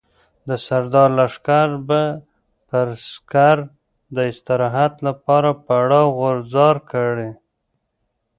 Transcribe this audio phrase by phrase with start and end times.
[0.47, 2.01] د سردار لښکر به
[2.69, 3.57] پر سکر
[4.15, 7.29] د استراحت لپاره پړاو غورځار کړي.